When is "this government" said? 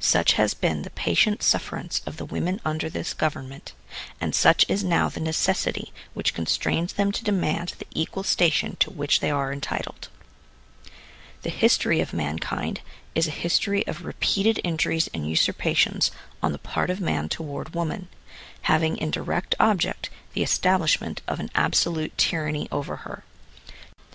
2.88-3.74